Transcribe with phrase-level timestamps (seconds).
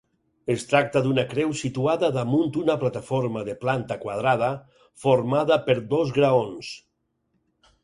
[0.51, 4.51] Es tracta d'una creu situada damunt una plataforma de planta quadrada,
[5.07, 6.75] formada per dos graons.